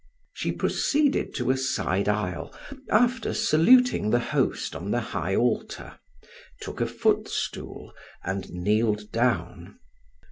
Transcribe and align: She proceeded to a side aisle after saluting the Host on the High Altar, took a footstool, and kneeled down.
She 0.33 0.51
proceeded 0.51 1.35
to 1.35 1.51
a 1.51 1.57
side 1.57 2.09
aisle 2.09 2.51
after 2.89 3.35
saluting 3.35 4.09
the 4.09 4.17
Host 4.17 4.75
on 4.75 4.89
the 4.89 4.99
High 4.99 5.35
Altar, 5.35 5.99
took 6.59 6.81
a 6.81 6.87
footstool, 6.87 7.93
and 8.23 8.49
kneeled 8.49 9.11
down. 9.11 9.77